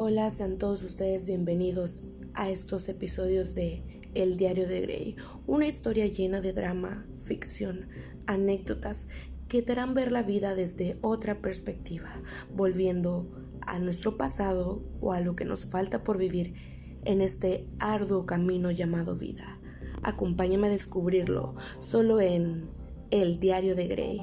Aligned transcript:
Hola, 0.00 0.30
sean 0.30 0.58
todos 0.58 0.84
ustedes 0.84 1.26
bienvenidos 1.26 2.04
a 2.34 2.50
estos 2.50 2.88
episodios 2.88 3.56
de 3.56 3.82
El 4.14 4.36
Diario 4.36 4.68
de 4.68 4.80
Grey, 4.80 5.16
una 5.48 5.66
historia 5.66 6.06
llena 6.06 6.40
de 6.40 6.52
drama, 6.52 7.02
ficción, 7.24 7.80
anécdotas 8.28 9.08
que 9.48 9.60
te 9.60 9.72
harán 9.72 9.94
ver 9.94 10.12
la 10.12 10.22
vida 10.22 10.54
desde 10.54 10.96
otra 11.02 11.34
perspectiva, 11.34 12.08
volviendo 12.54 13.26
a 13.66 13.80
nuestro 13.80 14.16
pasado 14.16 14.80
o 15.00 15.12
a 15.12 15.20
lo 15.20 15.34
que 15.34 15.44
nos 15.44 15.64
falta 15.64 16.00
por 16.00 16.16
vivir 16.16 16.54
en 17.04 17.20
este 17.20 17.66
arduo 17.80 18.24
camino 18.24 18.70
llamado 18.70 19.18
vida. 19.18 19.58
Acompáñame 20.04 20.68
a 20.68 20.70
descubrirlo 20.70 21.56
solo 21.80 22.20
en 22.20 22.62
El 23.10 23.40
Diario 23.40 23.74
de 23.74 23.88
Grey. 23.88 24.20